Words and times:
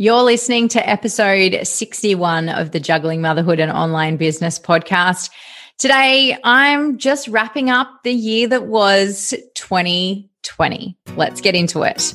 You're 0.00 0.22
listening 0.22 0.68
to 0.68 0.88
episode 0.88 1.66
61 1.66 2.50
of 2.50 2.70
the 2.70 2.78
Juggling 2.78 3.20
Motherhood 3.20 3.58
and 3.58 3.72
Online 3.72 4.16
Business 4.16 4.56
podcast. 4.56 5.28
Today, 5.76 6.38
I'm 6.44 6.98
just 6.98 7.26
wrapping 7.26 7.68
up 7.68 8.04
the 8.04 8.12
year 8.12 8.46
that 8.46 8.66
was 8.68 9.34
2020. 9.56 10.96
Let's 11.16 11.40
get 11.40 11.56
into 11.56 11.82
it. 11.82 12.14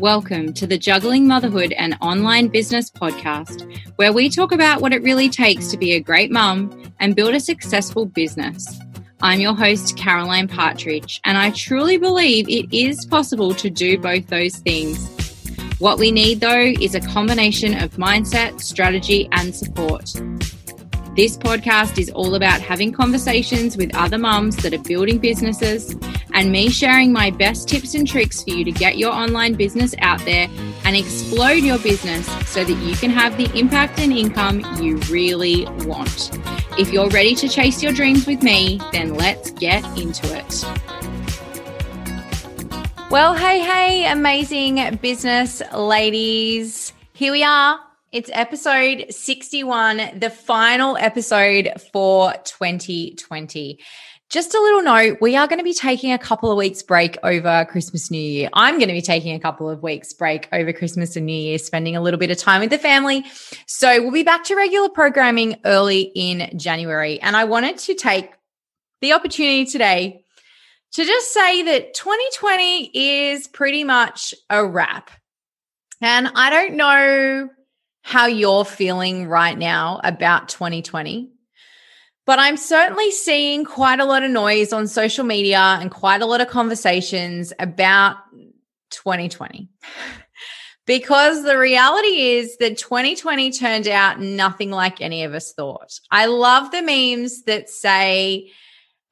Welcome 0.00 0.52
to 0.52 0.66
the 0.66 0.76
Juggling 0.76 1.26
Motherhood 1.26 1.72
and 1.78 1.96
Online 2.02 2.48
Business 2.48 2.90
podcast, 2.90 3.74
where 3.96 4.12
we 4.12 4.28
talk 4.28 4.52
about 4.52 4.82
what 4.82 4.92
it 4.92 5.02
really 5.02 5.30
takes 5.30 5.68
to 5.68 5.78
be 5.78 5.92
a 5.92 6.00
great 6.00 6.30
mum 6.30 6.92
and 7.00 7.16
build 7.16 7.34
a 7.34 7.40
successful 7.40 8.04
business. 8.04 8.78
I'm 9.22 9.40
your 9.40 9.54
host, 9.54 9.96
Caroline 9.96 10.46
Partridge, 10.46 11.22
and 11.24 11.38
I 11.38 11.52
truly 11.52 11.96
believe 11.96 12.50
it 12.50 12.70
is 12.70 13.06
possible 13.06 13.54
to 13.54 13.70
do 13.70 13.96
both 13.96 14.26
those 14.26 14.56
things. 14.56 15.21
What 15.82 15.98
we 15.98 16.12
need, 16.12 16.38
though, 16.38 16.72
is 16.80 16.94
a 16.94 17.00
combination 17.00 17.74
of 17.76 17.94
mindset, 17.94 18.60
strategy, 18.60 19.28
and 19.32 19.52
support. 19.52 20.04
This 21.16 21.36
podcast 21.36 21.98
is 21.98 22.08
all 22.10 22.36
about 22.36 22.60
having 22.60 22.92
conversations 22.92 23.76
with 23.76 23.92
other 23.96 24.16
mums 24.16 24.54
that 24.58 24.72
are 24.72 24.82
building 24.84 25.18
businesses 25.18 25.96
and 26.34 26.52
me 26.52 26.70
sharing 26.70 27.12
my 27.12 27.30
best 27.32 27.68
tips 27.68 27.96
and 27.96 28.06
tricks 28.06 28.44
for 28.44 28.50
you 28.50 28.64
to 28.64 28.70
get 28.70 28.96
your 28.96 29.10
online 29.10 29.54
business 29.54 29.92
out 29.98 30.24
there 30.24 30.46
and 30.84 30.94
explode 30.94 31.64
your 31.64 31.80
business 31.80 32.28
so 32.48 32.62
that 32.62 32.78
you 32.84 32.94
can 32.94 33.10
have 33.10 33.36
the 33.36 33.50
impact 33.58 33.98
and 33.98 34.12
income 34.12 34.64
you 34.80 34.98
really 35.10 35.64
want. 35.84 36.30
If 36.78 36.92
you're 36.92 37.08
ready 37.08 37.34
to 37.34 37.48
chase 37.48 37.82
your 37.82 37.92
dreams 37.92 38.24
with 38.24 38.44
me, 38.44 38.80
then 38.92 39.14
let's 39.14 39.50
get 39.50 39.82
into 39.98 40.32
it. 40.32 41.01
Well, 43.12 43.34
hey, 43.34 43.60
hey, 43.60 44.10
amazing 44.10 44.98
business 45.02 45.60
ladies. 45.74 46.94
Here 47.12 47.30
we 47.30 47.44
are. 47.44 47.78
It's 48.10 48.30
episode 48.32 49.04
61, 49.10 50.18
the 50.18 50.30
final 50.30 50.96
episode 50.96 51.72
for 51.92 52.32
2020. 52.44 53.78
Just 54.30 54.54
a 54.54 54.60
little 54.62 54.82
note, 54.82 55.18
we 55.20 55.36
are 55.36 55.46
going 55.46 55.58
to 55.58 55.62
be 55.62 55.74
taking 55.74 56.14
a 56.14 56.18
couple 56.18 56.50
of 56.50 56.56
weeks 56.56 56.82
break 56.82 57.18
over 57.22 57.66
Christmas, 57.66 58.10
New 58.10 58.18
Year. 58.18 58.48
I'm 58.54 58.78
going 58.78 58.88
to 58.88 58.94
be 58.94 59.02
taking 59.02 59.34
a 59.34 59.40
couple 59.40 59.68
of 59.68 59.82
weeks 59.82 60.14
break 60.14 60.48
over 60.50 60.72
Christmas 60.72 61.14
and 61.14 61.26
New 61.26 61.36
Year, 61.36 61.58
spending 61.58 61.94
a 61.94 62.00
little 62.00 62.18
bit 62.18 62.30
of 62.30 62.38
time 62.38 62.62
with 62.62 62.70
the 62.70 62.78
family. 62.78 63.26
So 63.66 64.00
we'll 64.00 64.10
be 64.10 64.22
back 64.22 64.42
to 64.44 64.56
regular 64.56 64.88
programming 64.88 65.56
early 65.66 66.12
in 66.14 66.50
January. 66.58 67.20
And 67.20 67.36
I 67.36 67.44
wanted 67.44 67.76
to 67.76 67.94
take 67.94 68.30
the 69.02 69.12
opportunity 69.12 69.66
today 69.66 70.24
to 70.92 71.04
just 71.04 71.32
say 71.32 71.62
that 71.62 71.94
2020 71.94 72.90
is 72.94 73.48
pretty 73.48 73.84
much 73.84 74.34
a 74.50 74.64
wrap. 74.64 75.10
And 76.00 76.30
I 76.34 76.50
don't 76.50 76.74
know 76.74 77.48
how 78.02 78.26
you're 78.26 78.64
feeling 78.64 79.28
right 79.28 79.56
now 79.56 80.00
about 80.02 80.48
2020, 80.48 81.30
but 82.26 82.38
I'm 82.38 82.56
certainly 82.56 83.10
seeing 83.10 83.64
quite 83.64 84.00
a 84.00 84.04
lot 84.04 84.22
of 84.22 84.30
noise 84.30 84.72
on 84.72 84.86
social 84.88 85.24
media 85.24 85.78
and 85.80 85.90
quite 85.90 86.20
a 86.20 86.26
lot 86.26 86.40
of 86.40 86.48
conversations 86.48 87.52
about 87.58 88.16
2020. 88.90 89.68
because 90.86 91.44
the 91.44 91.58
reality 91.58 92.36
is 92.36 92.56
that 92.58 92.76
2020 92.76 93.52
turned 93.52 93.88
out 93.88 94.20
nothing 94.20 94.70
like 94.70 95.00
any 95.00 95.24
of 95.24 95.32
us 95.32 95.52
thought. 95.52 96.00
I 96.10 96.26
love 96.26 96.70
the 96.70 96.82
memes 96.82 97.44
that 97.44 97.68
say, 97.68 98.50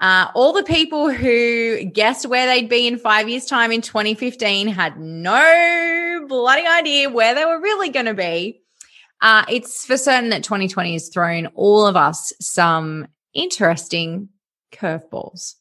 uh, 0.01 0.29
all 0.35 0.53
the 0.53 0.63
people 0.63 1.11
who 1.11 1.85
guessed 1.85 2.27
where 2.27 2.47
they'd 2.47 2.69
be 2.69 2.87
in 2.87 2.99
five 2.99 3.29
years' 3.29 3.47
time 3.47 3.71
in 3.71 3.83
2015 3.83 4.69
had 4.69 4.99
no 4.99 6.25
bloody 6.27 6.67
idea 6.67 7.11
where 7.11 7.35
they 7.35 7.45
were 7.45 7.61
really 7.61 7.91
going 7.91 8.07
to 8.07 8.15
be. 8.15 8.63
Uh, 9.21 9.45
it's 9.49 9.85
for 9.85 9.99
certain 9.99 10.31
that 10.31 10.43
2020 10.43 10.95
has 10.95 11.09
thrown 11.11 11.47
all 11.55 11.87
of 11.87 11.97
us 11.97 12.33
some 12.41 13.07
interesting 13.35 14.31
curveballs. 14.73 15.55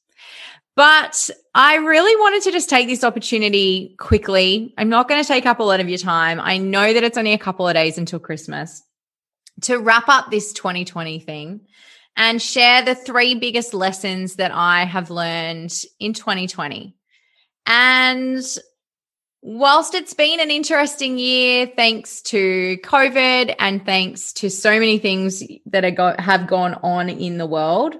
But 0.75 1.29
I 1.53 1.75
really 1.75 2.15
wanted 2.15 2.43
to 2.43 2.51
just 2.51 2.69
take 2.69 2.87
this 2.87 3.03
opportunity 3.03 3.95
quickly. 3.99 4.73
I'm 4.77 4.87
not 4.87 5.09
going 5.09 5.21
to 5.21 5.27
take 5.27 5.45
up 5.45 5.59
a 5.59 5.63
lot 5.63 5.81
of 5.81 5.89
your 5.89 5.97
time. 5.97 6.39
I 6.39 6.57
know 6.57 6.93
that 6.93 7.03
it's 7.03 7.17
only 7.17 7.33
a 7.33 7.37
couple 7.37 7.67
of 7.67 7.73
days 7.73 7.97
until 7.97 8.19
Christmas 8.19 8.81
to 9.63 9.77
wrap 9.77 10.07
up 10.07 10.31
this 10.31 10.53
2020 10.53 11.19
thing 11.19 11.61
and 12.19 12.41
share 12.41 12.83
the 12.83 12.95
three 12.95 13.33
biggest 13.33 13.73
lessons 13.73 14.35
that 14.35 14.51
I 14.53 14.83
have 14.83 15.09
learned 15.09 15.73
in 16.01 16.11
2020. 16.11 16.93
And 17.65 18.43
whilst 19.41 19.95
it's 19.95 20.13
been 20.13 20.41
an 20.41 20.51
interesting 20.51 21.17
year, 21.17 21.65
thanks 21.65 22.21
to 22.23 22.77
COVID 22.83 23.55
and 23.57 23.85
thanks 23.85 24.33
to 24.33 24.49
so 24.49 24.71
many 24.71 24.99
things 24.99 25.41
that 25.67 25.89
go- 25.95 26.15
have 26.19 26.45
gone 26.45 26.73
on 26.83 27.07
in 27.09 27.37
the 27.37 27.47
world, 27.47 27.95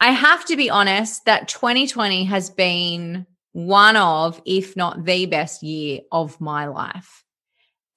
I 0.00 0.12
have 0.12 0.44
to 0.46 0.56
be 0.56 0.70
honest 0.70 1.24
that 1.24 1.48
2020 1.48 2.26
has 2.26 2.50
been 2.50 3.26
one 3.50 3.96
of, 3.96 4.40
if 4.46 4.76
not 4.76 5.04
the 5.04 5.26
best 5.26 5.64
year 5.64 6.02
of 6.12 6.40
my 6.40 6.66
life. 6.66 7.23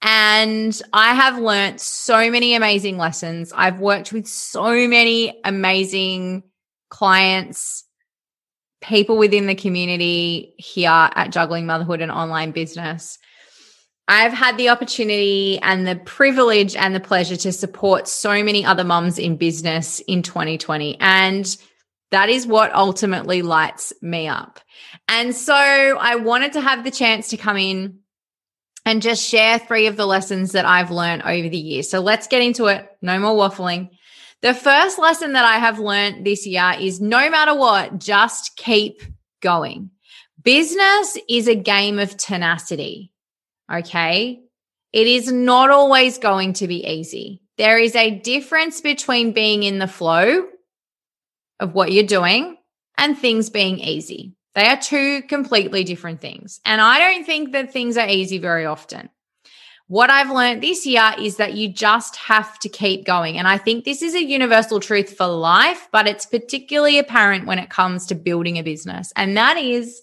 And 0.09 0.81
I 0.94 1.13
have 1.13 1.38
learned 1.38 1.81
so 1.81 2.31
many 2.31 2.56
amazing 2.56 2.97
lessons. 2.97 3.51
I've 3.53 3.81
worked 3.81 4.13
with 4.13 4.25
so 4.25 4.88
many 4.88 5.38
amazing 5.44 6.44
clients, 6.90 7.84
people 8.79 9.17
within 9.17 9.47
the 9.47 9.56
community 9.56 10.53
here 10.57 10.90
at 10.90 11.31
Juggling 11.31 11.66
Motherhood 11.66 12.00
and 12.00 12.09
Online 12.09 12.51
Business. 12.51 13.19
I've 14.07 14.31
had 14.31 14.56
the 14.56 14.69
opportunity 14.69 15.59
and 15.59 15.85
the 15.85 15.97
privilege 15.97 16.78
and 16.78 16.96
the 16.96 17.01
pleasure 17.01 17.35
to 17.35 17.51
support 17.51 18.07
so 18.07 18.41
many 18.46 18.63
other 18.63 18.85
mums 18.85 19.19
in 19.19 19.35
business 19.35 20.00
in 20.00 20.22
2020. 20.22 20.96
And 21.01 21.57
that 22.12 22.29
is 22.29 22.47
what 22.47 22.73
ultimately 22.73 23.41
lights 23.41 23.91
me 24.01 24.29
up. 24.29 24.62
And 25.09 25.35
so 25.35 25.53
I 25.53 26.16
wanted 26.16 26.53
to 26.53 26.62
have 26.62 26.85
the 26.85 26.91
chance 26.91 27.28
to 27.28 27.35
come 27.35 27.57
in 27.57 28.00
and 28.87 29.01
just 29.01 29.21
share 29.21 29.59
three 29.59 29.87
of 29.87 29.97
the 29.97 30.05
lessons 30.05 30.53
that 30.53 30.63
I've 30.63 30.91
learned 30.91 31.23
over 31.23 31.49
the 31.49 31.57
years. 31.57 31.89
So 31.89 31.99
let's 31.99 32.25
get 32.25 32.41
into 32.41 32.67
it. 32.67 32.89
No 33.01 33.19
more 33.19 33.35
waffling. 33.35 33.89
The 34.41 34.53
first 34.53 34.97
lesson 34.97 35.33
that 35.33 35.43
I 35.43 35.57
have 35.57 35.77
learned 35.77 36.25
this 36.25 36.47
year 36.47 36.73
is 36.79 37.01
no 37.01 37.29
matter 37.29 37.53
what, 37.53 37.99
just 37.99 38.55
keep 38.55 39.01
going. 39.41 39.89
Business 40.41 41.17
is 41.27 41.49
a 41.49 41.55
game 41.55 41.99
of 41.99 42.15
tenacity. 42.15 43.11
Okay. 43.69 44.39
It 44.93 45.07
is 45.07 45.29
not 45.33 45.69
always 45.69 46.17
going 46.17 46.53
to 46.53 46.67
be 46.67 46.87
easy. 46.87 47.41
There 47.57 47.77
is 47.77 47.93
a 47.93 48.17
difference 48.17 48.79
between 48.79 49.33
being 49.33 49.63
in 49.63 49.79
the 49.79 49.87
flow 49.87 50.47
of 51.59 51.73
what 51.73 51.91
you're 51.91 52.05
doing 52.05 52.55
and 52.97 53.17
things 53.17 53.49
being 53.49 53.79
easy. 53.79 54.37
They 54.56 54.68
are 54.68 54.78
two 54.78 55.22
completely 55.24 55.84
different 55.84 56.22
things. 56.22 56.59
And 56.66 56.81
I 56.81 57.00
don't 57.00 57.25
think 57.25 57.52
that 57.52 57.72
things 57.72 57.97
are 57.97 58.08
easy 58.08 58.38
very 58.40 58.66
often. 58.66 59.09
What 59.90 60.09
I've 60.09 60.31
learned 60.31 60.62
this 60.62 60.85
year 60.85 61.13
is 61.18 61.38
that 61.38 61.53
you 61.53 61.72
just 61.72 62.18
have 62.18 62.59
to 62.59 62.68
keep 62.68 63.06
going. 63.06 63.38
And 63.38 63.47
I 63.47 63.58
think 63.58 63.85
this 63.85 64.02
is 64.02 64.16
a 64.16 64.24
universal 64.24 64.81
truth 64.81 65.16
for 65.16 65.28
life, 65.28 65.88
but 65.94 66.08
it's 66.08 66.25
particularly 66.25 66.97
apparent 66.97 67.46
when 67.46 67.58
it 67.58 67.69
comes 67.69 68.06
to 68.08 68.16
building 68.16 68.58
a 68.58 68.63
business. 68.63 69.13
And 69.16 69.38
that 69.38 69.58
is 69.58 70.02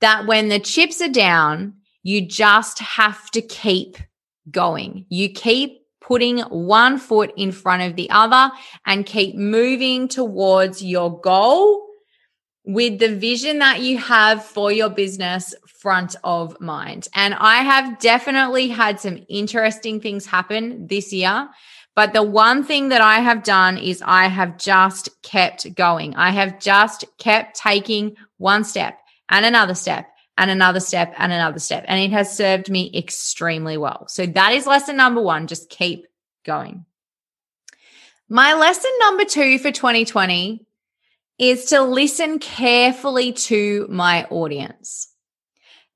that 0.00 0.26
when 0.26 0.48
the 0.48 0.60
chips 0.60 1.02
are 1.02 1.10
down, 1.10 1.74
you 2.02 2.26
just 2.26 2.78
have 2.78 3.30
to 3.32 3.42
keep 3.42 3.98
going. 4.50 5.04
You 5.10 5.28
keep 5.28 5.82
putting 6.00 6.38
one 6.40 6.96
foot 6.96 7.32
in 7.36 7.52
front 7.52 7.82
of 7.82 7.96
the 7.96 8.08
other 8.08 8.50
and 8.86 9.04
keep 9.04 9.34
moving 9.36 10.08
towards 10.08 10.82
your 10.82 11.20
goal 11.20 11.87
with 12.68 12.98
the 12.98 13.16
vision 13.16 13.60
that 13.60 13.80
you 13.80 13.96
have 13.96 14.44
for 14.44 14.70
your 14.70 14.90
business 14.90 15.54
front 15.66 16.14
of 16.22 16.60
mind. 16.60 17.08
And 17.14 17.32
I 17.32 17.62
have 17.62 17.98
definitely 17.98 18.68
had 18.68 19.00
some 19.00 19.24
interesting 19.26 20.02
things 20.02 20.26
happen 20.26 20.86
this 20.86 21.10
year. 21.10 21.48
But 21.96 22.12
the 22.12 22.22
one 22.22 22.62
thing 22.62 22.90
that 22.90 23.00
I 23.00 23.20
have 23.20 23.42
done 23.42 23.78
is 23.78 24.02
I 24.04 24.26
have 24.26 24.58
just 24.58 25.08
kept 25.22 25.74
going. 25.74 26.14
I 26.14 26.30
have 26.30 26.60
just 26.60 27.06
kept 27.16 27.56
taking 27.56 28.16
one 28.36 28.64
step 28.64 28.98
and 29.30 29.46
another 29.46 29.74
step 29.74 30.06
and 30.36 30.50
another 30.50 30.80
step 30.80 31.14
and 31.16 31.32
another 31.32 31.60
step. 31.60 31.86
And 31.88 31.98
it 31.98 32.14
has 32.14 32.36
served 32.36 32.70
me 32.70 32.90
extremely 32.94 33.78
well. 33.78 34.06
So 34.08 34.26
that 34.26 34.52
is 34.52 34.66
lesson 34.66 34.98
number 34.98 35.22
one. 35.22 35.46
Just 35.46 35.70
keep 35.70 36.06
going. 36.44 36.84
My 38.28 38.52
lesson 38.52 38.90
number 39.00 39.24
two 39.24 39.58
for 39.58 39.72
2020 39.72 40.67
is 41.38 41.66
to 41.66 41.82
listen 41.82 42.38
carefully 42.38 43.32
to 43.32 43.86
my 43.88 44.24
audience. 44.24 45.12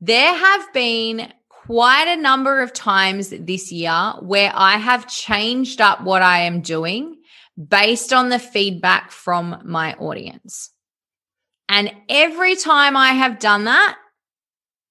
There 0.00 0.34
have 0.34 0.72
been 0.72 1.32
quite 1.48 2.08
a 2.08 2.20
number 2.20 2.60
of 2.60 2.72
times 2.72 3.30
this 3.30 3.70
year 3.70 4.14
where 4.20 4.52
I 4.54 4.76
have 4.76 5.08
changed 5.08 5.80
up 5.80 6.02
what 6.02 6.22
I 6.22 6.40
am 6.40 6.60
doing 6.60 7.16
based 7.68 8.12
on 8.12 8.28
the 8.28 8.38
feedback 8.38 9.10
from 9.10 9.62
my 9.64 9.94
audience. 9.94 10.70
And 11.68 11.92
every 12.08 12.56
time 12.56 12.96
I 12.96 13.12
have 13.12 13.38
done 13.38 13.64
that, 13.64 13.96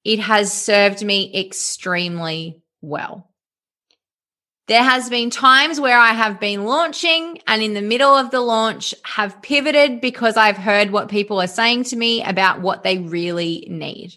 it 0.03 0.19
has 0.19 0.51
served 0.51 1.03
me 1.03 1.31
extremely 1.33 2.61
well. 2.81 3.30
There 4.67 4.83
has 4.83 5.09
been 5.09 5.29
times 5.29 5.79
where 5.79 5.97
I 5.97 6.13
have 6.13 6.39
been 6.39 6.65
launching 6.65 7.39
and 7.47 7.61
in 7.61 7.73
the 7.73 7.81
middle 7.81 8.15
of 8.15 8.31
the 8.31 8.41
launch 8.41 8.93
have 9.03 9.41
pivoted 9.41 10.01
because 10.01 10.37
I've 10.37 10.57
heard 10.57 10.91
what 10.91 11.09
people 11.09 11.41
are 11.41 11.47
saying 11.47 11.85
to 11.85 11.95
me 11.95 12.23
about 12.23 12.61
what 12.61 12.83
they 12.83 12.99
really 12.99 13.67
need. 13.69 14.13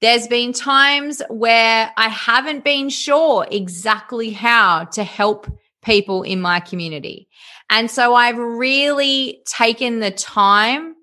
There's 0.00 0.26
been 0.26 0.52
times 0.52 1.22
where 1.28 1.92
I 1.96 2.08
haven't 2.08 2.64
been 2.64 2.88
sure 2.88 3.46
exactly 3.50 4.30
how 4.30 4.84
to 4.92 5.04
help 5.04 5.46
people 5.82 6.22
in 6.22 6.40
my 6.40 6.60
community. 6.60 7.28
And 7.68 7.90
so 7.90 8.14
I've 8.14 8.38
really 8.38 9.42
taken 9.46 10.00
the 10.00 10.10
time 10.10 10.96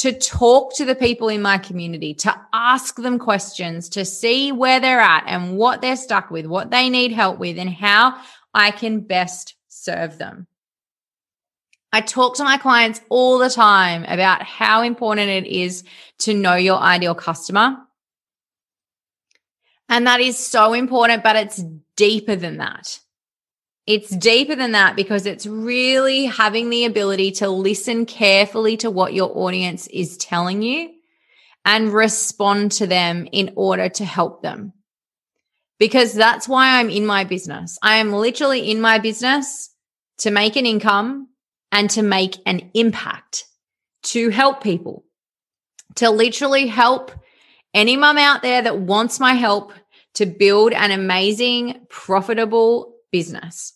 to 0.00 0.12
talk 0.12 0.74
to 0.74 0.86
the 0.86 0.94
people 0.94 1.28
in 1.28 1.42
my 1.42 1.58
community, 1.58 2.14
to 2.14 2.34
ask 2.54 2.96
them 2.96 3.18
questions, 3.18 3.86
to 3.90 4.02
see 4.02 4.50
where 4.50 4.80
they're 4.80 4.98
at 4.98 5.24
and 5.26 5.58
what 5.58 5.82
they're 5.82 5.94
stuck 5.94 6.30
with, 6.30 6.46
what 6.46 6.70
they 6.70 6.88
need 6.88 7.12
help 7.12 7.38
with, 7.38 7.58
and 7.58 7.68
how 7.68 8.18
I 8.54 8.70
can 8.70 9.00
best 9.00 9.56
serve 9.68 10.16
them. 10.16 10.46
I 11.92 12.00
talk 12.00 12.36
to 12.36 12.44
my 12.44 12.56
clients 12.56 13.02
all 13.10 13.36
the 13.36 13.50
time 13.50 14.04
about 14.04 14.42
how 14.42 14.80
important 14.80 15.28
it 15.28 15.46
is 15.46 15.84
to 16.20 16.32
know 16.32 16.54
your 16.54 16.78
ideal 16.78 17.14
customer. 17.14 17.76
And 19.90 20.06
that 20.06 20.20
is 20.22 20.38
so 20.38 20.72
important, 20.72 21.22
but 21.22 21.36
it's 21.36 21.62
deeper 21.96 22.36
than 22.36 22.56
that. 22.56 23.00
It's 23.92 24.14
deeper 24.14 24.54
than 24.54 24.70
that 24.70 24.94
because 24.94 25.26
it's 25.26 25.48
really 25.48 26.26
having 26.26 26.70
the 26.70 26.84
ability 26.84 27.32
to 27.32 27.50
listen 27.50 28.06
carefully 28.06 28.76
to 28.76 28.88
what 28.88 29.14
your 29.14 29.36
audience 29.36 29.88
is 29.88 30.16
telling 30.16 30.62
you 30.62 30.92
and 31.64 31.92
respond 31.92 32.70
to 32.70 32.86
them 32.86 33.26
in 33.32 33.52
order 33.56 33.88
to 33.88 34.04
help 34.04 34.42
them. 34.42 34.74
Because 35.80 36.14
that's 36.14 36.46
why 36.46 36.78
I'm 36.78 36.88
in 36.88 37.04
my 37.04 37.24
business. 37.24 37.80
I 37.82 37.96
am 37.96 38.12
literally 38.12 38.70
in 38.70 38.80
my 38.80 39.00
business 39.00 39.70
to 40.18 40.30
make 40.30 40.54
an 40.54 40.66
income 40.66 41.26
and 41.72 41.90
to 41.90 42.02
make 42.02 42.36
an 42.46 42.70
impact, 42.74 43.44
to 44.04 44.28
help 44.28 44.62
people, 44.62 45.04
to 45.96 46.10
literally 46.10 46.68
help 46.68 47.10
any 47.74 47.96
mom 47.96 48.18
out 48.18 48.42
there 48.42 48.62
that 48.62 48.78
wants 48.78 49.18
my 49.18 49.32
help 49.32 49.72
to 50.14 50.26
build 50.26 50.72
an 50.74 50.92
amazing, 50.92 51.86
profitable 51.88 52.94
business. 53.10 53.74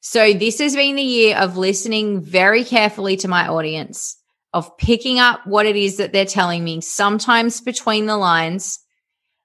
So 0.00 0.32
this 0.32 0.58
has 0.60 0.76
been 0.76 0.96
the 0.96 1.02
year 1.02 1.36
of 1.36 1.56
listening 1.56 2.20
very 2.20 2.64
carefully 2.64 3.16
to 3.18 3.28
my 3.28 3.48
audience, 3.48 4.16
of 4.52 4.76
picking 4.78 5.18
up 5.18 5.46
what 5.46 5.66
it 5.66 5.76
is 5.76 5.96
that 5.96 6.12
they're 6.12 6.24
telling 6.24 6.62
me, 6.62 6.80
sometimes 6.80 7.60
between 7.60 8.06
the 8.06 8.16
lines, 8.16 8.78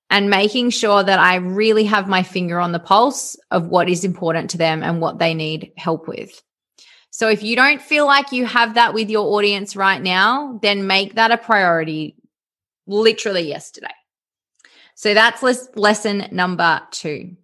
and 0.09 0.29
making 0.29 0.69
sure 0.69 1.03
that 1.03 1.19
I 1.19 1.35
really 1.35 1.85
have 1.85 2.07
my 2.07 2.21
finger 2.21 2.59
on 2.59 2.73
the 2.73 2.79
pulse 2.79 3.37
of 3.49 3.67
what 3.67 3.89
is 3.89 4.03
important 4.03 4.49
to 4.51 4.57
them 4.57 4.83
and 4.83 4.99
what 4.99 5.19
they 5.19 5.33
need 5.33 5.71
help 5.77 6.07
with. 6.07 6.41
So 7.11 7.29
if 7.29 7.43
you 7.43 7.55
don't 7.55 7.81
feel 7.81 8.05
like 8.05 8.31
you 8.31 8.45
have 8.45 8.75
that 8.75 8.93
with 8.93 9.09
your 9.09 9.25
audience 9.35 9.75
right 9.75 10.01
now, 10.01 10.59
then 10.61 10.85
make 10.85 11.15
that 11.15 11.31
a 11.31 11.37
priority 11.37 12.17
literally 12.87 13.47
yesterday. 13.47 13.87
So 14.95 15.13
that's 15.13 15.41
lesson 15.75 16.27
number 16.31 16.81
two. 16.91 17.37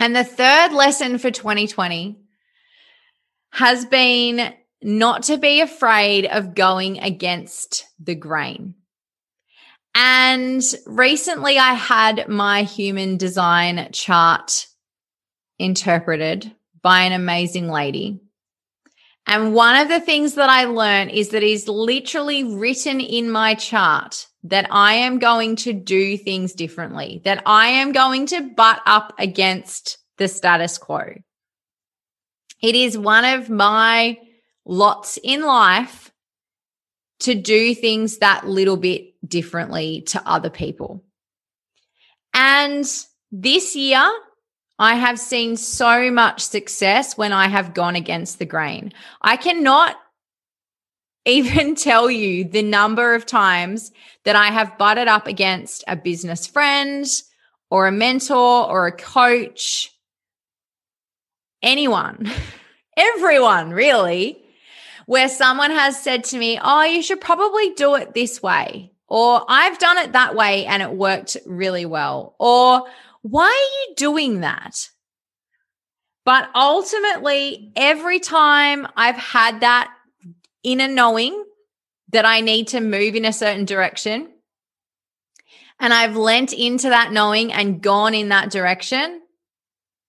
And 0.00 0.14
the 0.14 0.24
third 0.24 0.72
lesson 0.72 1.18
for 1.18 1.30
2020 1.30 2.18
has 3.52 3.84
been 3.86 4.54
not 4.80 5.24
to 5.24 5.38
be 5.38 5.60
afraid 5.60 6.26
of 6.26 6.54
going 6.54 7.00
against 7.00 7.84
the 7.98 8.14
grain. 8.14 8.74
And 9.94 10.62
recently 10.86 11.58
I 11.58 11.72
had 11.74 12.28
my 12.28 12.62
human 12.62 13.16
design 13.16 13.88
chart 13.92 14.68
interpreted 15.58 16.54
by 16.82 17.00
an 17.00 17.12
amazing 17.12 17.68
lady. 17.68 18.20
And 19.26 19.52
one 19.54 19.76
of 19.76 19.88
the 19.88 20.00
things 20.00 20.34
that 20.34 20.48
I 20.48 20.64
learned 20.64 21.10
is 21.10 21.30
that 21.30 21.42
is 21.42 21.66
literally 21.66 22.44
written 22.44 23.00
in 23.00 23.30
my 23.30 23.54
chart 23.54 24.27
that 24.44 24.66
I 24.70 24.94
am 24.94 25.18
going 25.18 25.56
to 25.56 25.72
do 25.72 26.16
things 26.16 26.52
differently, 26.52 27.20
that 27.24 27.42
I 27.44 27.68
am 27.68 27.92
going 27.92 28.26
to 28.26 28.50
butt 28.56 28.80
up 28.86 29.12
against 29.18 29.98
the 30.16 30.28
status 30.28 30.78
quo. 30.78 31.14
It 32.62 32.74
is 32.74 32.96
one 32.98 33.24
of 33.24 33.50
my 33.50 34.18
lots 34.64 35.18
in 35.22 35.42
life 35.42 36.12
to 37.20 37.34
do 37.34 37.74
things 37.74 38.18
that 38.18 38.46
little 38.46 38.76
bit 38.76 39.14
differently 39.26 40.02
to 40.02 40.22
other 40.24 40.50
people. 40.50 41.04
And 42.32 42.86
this 43.32 43.74
year, 43.74 44.08
I 44.78 44.94
have 44.94 45.18
seen 45.18 45.56
so 45.56 46.10
much 46.10 46.40
success 46.40 47.16
when 47.16 47.32
I 47.32 47.48
have 47.48 47.74
gone 47.74 47.96
against 47.96 48.38
the 48.38 48.46
grain. 48.46 48.92
I 49.20 49.36
cannot 49.36 49.96
even 51.28 51.74
tell 51.74 52.10
you 52.10 52.44
the 52.44 52.62
number 52.62 53.14
of 53.14 53.26
times 53.26 53.92
that 54.24 54.36
I 54.36 54.46
have 54.46 54.78
butted 54.78 55.08
up 55.08 55.26
against 55.26 55.84
a 55.86 55.96
business 55.96 56.46
friend 56.46 57.06
or 57.70 57.86
a 57.86 57.92
mentor 57.92 58.66
or 58.68 58.86
a 58.86 58.92
coach, 58.92 59.92
anyone, 61.62 62.30
everyone 62.96 63.70
really, 63.70 64.42
where 65.06 65.28
someone 65.28 65.70
has 65.70 66.02
said 66.02 66.24
to 66.24 66.38
me, 66.38 66.58
Oh, 66.62 66.82
you 66.82 67.02
should 67.02 67.20
probably 67.20 67.70
do 67.74 67.94
it 67.94 68.14
this 68.14 68.42
way. 68.42 68.92
Or 69.06 69.44
I've 69.48 69.78
done 69.78 69.96
it 69.98 70.12
that 70.12 70.34
way 70.34 70.66
and 70.66 70.82
it 70.82 70.92
worked 70.92 71.36
really 71.46 71.86
well. 71.86 72.34
Or 72.38 72.84
why 73.22 73.46
are 73.46 73.88
you 73.88 73.94
doing 73.96 74.40
that? 74.40 74.90
But 76.26 76.50
ultimately, 76.54 77.72
every 77.74 78.20
time 78.20 78.86
I've 78.96 79.16
had 79.16 79.60
that 79.60 79.90
inner 80.72 80.88
knowing 80.88 81.44
that 82.10 82.24
I 82.24 82.40
need 82.40 82.68
to 82.68 82.80
move 82.80 83.14
in 83.14 83.24
a 83.24 83.32
certain 83.32 83.64
direction. 83.64 84.30
And 85.80 85.92
I've 85.92 86.16
lent 86.16 86.52
into 86.52 86.88
that 86.88 87.12
knowing 87.12 87.52
and 87.52 87.82
gone 87.82 88.14
in 88.14 88.30
that 88.30 88.50
direction. 88.50 89.20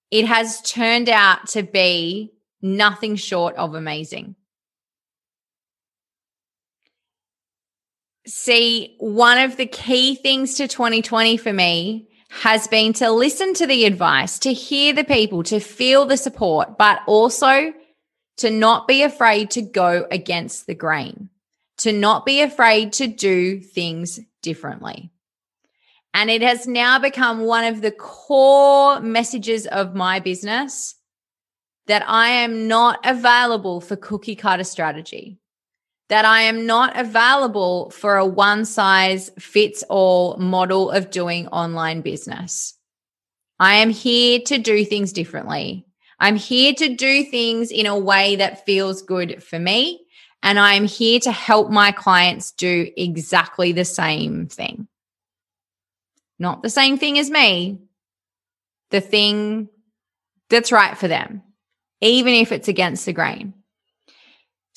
It 0.09 0.25
has 0.25 0.61
turned 0.61 1.09
out 1.09 1.47
to 1.49 1.63
be 1.63 2.31
nothing 2.61 3.15
short 3.15 3.55
of 3.55 3.75
amazing. 3.75 4.35
See, 8.25 8.95
one 8.99 9.39
of 9.39 9.57
the 9.57 9.65
key 9.65 10.15
things 10.15 10.55
to 10.55 10.67
2020 10.67 11.37
for 11.37 11.53
me 11.53 12.09
has 12.29 12.67
been 12.67 12.93
to 12.93 13.09
listen 13.09 13.55
to 13.55 13.65
the 13.65 13.85
advice, 13.85 14.39
to 14.39 14.53
hear 14.53 14.93
the 14.93 15.03
people, 15.03 15.41
to 15.43 15.59
feel 15.59 16.05
the 16.05 16.17
support, 16.17 16.77
but 16.77 16.99
also 17.07 17.73
to 18.39 18.49
not 18.49 18.87
be 18.87 19.03
afraid 19.03 19.51
to 19.51 19.61
go 19.61 20.07
against 20.11 20.65
the 20.65 20.73
grain, 20.73 21.29
to 21.77 21.91
not 21.91 22.25
be 22.25 22.41
afraid 22.41 22.93
to 22.93 23.07
do 23.07 23.59
things 23.59 24.19
differently. 24.41 25.11
And 26.13 26.29
it 26.29 26.41
has 26.41 26.65
now 26.65 26.99
become 26.99 27.41
one 27.41 27.65
of 27.65 27.81
the 27.81 27.91
core 27.91 28.99
messages 29.01 29.67
of 29.67 29.93
my 29.93 30.19
business 30.19 30.95
that 31.87 32.03
I 32.07 32.29
am 32.29 32.67
not 32.67 32.99
available 33.03 33.81
for 33.81 33.95
cookie 33.95 34.35
cutter 34.35 34.63
strategy, 34.63 35.37
that 36.07 36.23
I 36.23 36.41
am 36.43 36.65
not 36.65 36.97
available 36.97 37.89
for 37.89 38.15
a 38.15 38.25
one 38.25 38.63
size 38.63 39.29
fits 39.37 39.83
all 39.89 40.37
model 40.37 40.91
of 40.91 41.11
doing 41.11 41.47
online 41.47 42.01
business. 42.01 42.75
I 43.59 43.75
am 43.75 43.89
here 43.89 44.39
to 44.45 44.57
do 44.57 44.85
things 44.85 45.11
differently. 45.11 45.85
I'm 46.19 46.35
here 46.35 46.73
to 46.73 46.95
do 46.95 47.23
things 47.23 47.71
in 47.71 47.85
a 47.85 47.97
way 47.97 48.35
that 48.37 48.65
feels 48.65 49.01
good 49.01 49.43
for 49.43 49.57
me. 49.57 50.05
And 50.41 50.57
I'm 50.57 50.85
here 50.85 51.19
to 51.21 51.31
help 51.31 51.69
my 51.69 51.91
clients 51.91 52.51
do 52.51 52.89
exactly 52.95 53.71
the 53.71 53.85
same 53.85 54.47
thing. 54.47 54.87
Not 56.37 56.61
the 56.61 56.69
same 56.69 56.97
thing 56.97 57.19
as 57.19 57.29
me, 57.29 57.79
the 58.91 59.01
thing 59.01 59.67
that's 60.49 60.71
right 60.71 60.97
for 60.97 61.09
them, 61.09 61.43
even 61.99 62.33
if 62.33 62.53
it's 62.53 62.69
against 62.69 63.05
the 63.05 63.13
grain. 63.13 63.53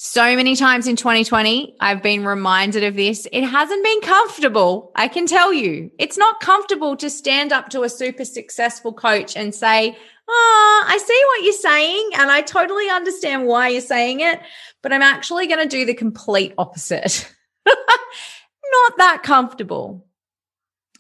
So 0.05 0.35
many 0.35 0.57
times 0.57 0.89
in 0.89 0.97
2020, 0.97 1.77
I've 1.79 2.03
been 2.03 2.25
reminded 2.25 2.83
of 2.83 2.97
this. 2.97 3.29
It 3.31 3.43
hasn't 3.43 3.85
been 3.85 4.01
comfortable. 4.01 4.91
I 4.97 5.07
can 5.07 5.29
tell 5.29 5.53
you, 5.53 5.93
it's 5.97 6.19
not 6.19 6.41
comfortable 6.41 6.97
to 6.97 7.09
stand 7.09 7.53
up 7.53 7.69
to 7.69 7.85
a 7.85 7.89
super 7.89 8.25
successful 8.25 8.93
coach 8.93 9.37
and 9.37 9.55
say, 9.55 9.97
Oh, 10.29 10.85
I 10.87 10.99
see 10.99 11.23
what 11.27 11.45
you're 11.45 11.53
saying. 11.53 12.11
And 12.19 12.31
I 12.31 12.43
totally 12.43 12.89
understand 12.89 13.47
why 13.47 13.69
you're 13.69 13.81
saying 13.81 14.21
it. 14.21 14.41
But 14.83 14.93
I'm 14.93 15.03
actually 15.03 15.47
going 15.47 15.61
to 15.61 15.69
do 15.69 15.85
the 15.85 15.95
complete 15.95 16.55
opposite. 16.59 17.33
Not 17.67 18.97
that 18.99 19.23
comfortable. 19.23 20.07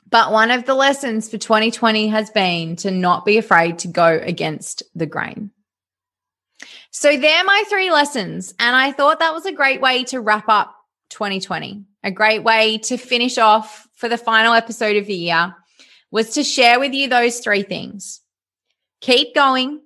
But 0.09 0.31
one 0.31 0.51
of 0.51 0.67
the 0.67 0.75
lessons 0.75 1.31
for 1.31 1.39
2020 1.39 2.09
has 2.09 2.29
been 2.31 2.77
to 2.77 2.91
not 2.91 3.25
be 3.25 3.39
afraid 3.39 3.79
to 3.79 3.89
go 3.89 4.21
against 4.23 4.83
the 4.95 5.07
grain. 5.07 5.51
So, 6.91 7.17
they're 7.17 7.45
my 7.45 7.65
three 7.71 7.91
lessons. 7.91 8.53
And 8.59 8.77
I 8.77 8.93
thought 8.93 9.21
that 9.21 9.33
was 9.33 9.47
a 9.47 9.53
great 9.53 9.81
way 9.81 10.05
to 10.05 10.21
wrap 10.21 10.51
up 10.51 10.77
2020, 11.09 11.87
a 12.05 12.11
great 12.11 12.45
way 12.45 12.77
to 12.79 12.99
finish 12.99 13.39
off 13.39 13.89
for 13.95 14.11
the 14.11 14.19
final 14.19 14.53
episode 14.53 14.97
of 14.97 15.07
the 15.07 15.15
year 15.15 15.55
was 16.11 16.31
to 16.35 16.45
share 16.45 16.79
with 16.79 16.93
you 16.93 17.09
those 17.09 17.41
three 17.41 17.63
things 17.63 18.22
keep 19.03 19.35
going, 19.35 19.83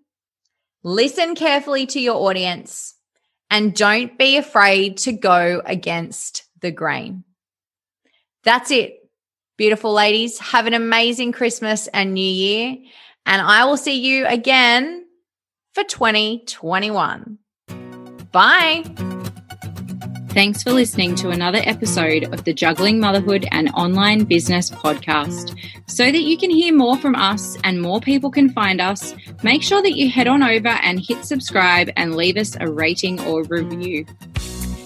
listen 0.85 1.35
carefully 1.35 1.87
to 1.87 2.00
your 2.00 2.28
audience, 2.28 2.94
and 3.50 3.75
don't 3.75 4.16
be 4.16 4.37
afraid 4.37 4.99
to 4.99 5.12
go 5.12 5.61
against 5.64 6.44
the 6.61 6.70
grain. 6.70 7.25
That's 8.44 8.70
it. 8.70 9.00
Beautiful 9.56 9.92
ladies, 9.92 10.38
have 10.38 10.66
an 10.66 10.75
amazing 10.75 11.32
Christmas 11.32 11.88
and 11.88 12.14
New 12.14 12.20
Year. 12.20 12.76
And 13.25 13.42
I 13.42 13.64
will 13.64 13.78
see 13.78 14.00
you 14.00 14.26
again 14.26 15.06
for 15.73 15.82
2021. 15.82 17.38
Bye. 18.30 19.15
Thanks 20.37 20.62
for 20.62 20.71
listening 20.71 21.14
to 21.14 21.31
another 21.31 21.62
episode 21.62 22.25
of 22.25 22.45
the 22.45 22.52
Juggling 22.52 23.00
Motherhood 23.00 23.47
and 23.52 23.71
Online 23.71 24.25
Business 24.25 24.69
podcast. 24.69 25.59
So 25.87 26.12
that 26.12 26.21
you 26.21 26.37
can 26.37 26.50
hear 26.50 26.75
more 26.75 26.99
from 26.99 27.14
us 27.14 27.57
and 27.64 27.81
more 27.81 28.02
people 28.02 28.31
can 28.31 28.50
find 28.50 28.78
us, 28.78 29.14
make 29.43 29.62
sure 29.62 29.81
that 29.81 29.97
you 29.97 30.11
head 30.11 30.26
on 30.26 30.43
over 30.43 30.69
and 30.69 31.00
hit 31.00 31.25
subscribe 31.25 31.88
and 31.97 32.16
leave 32.16 32.37
us 32.37 32.55
a 32.61 32.71
rating 32.71 33.19
or 33.23 33.45
review. 33.45 34.05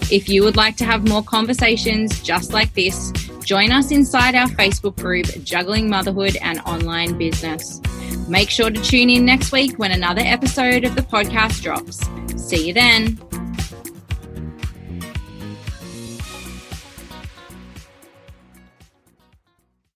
If 0.09 0.29
you 0.29 0.41
would 0.43 0.55
like 0.55 0.77
to 0.77 0.85
have 0.85 1.05
more 1.09 1.21
conversations 1.21 2.21
just 2.21 2.53
like 2.53 2.73
this, 2.73 3.11
join 3.43 3.73
us 3.73 3.91
inside 3.91 4.35
our 4.35 4.47
Facebook 4.47 4.95
group, 4.95 5.25
Juggling 5.43 5.89
Motherhood 5.89 6.37
and 6.41 6.61
Online 6.61 7.17
Business. 7.17 7.81
Make 8.29 8.49
sure 8.49 8.69
to 8.69 8.81
tune 8.81 9.09
in 9.09 9.25
next 9.25 9.51
week 9.51 9.77
when 9.77 9.91
another 9.91 10.21
episode 10.23 10.85
of 10.85 10.95
the 10.95 11.01
podcast 11.01 11.61
drops. 11.61 11.99
See 12.41 12.67
you 12.67 12.73
then. 12.73 13.19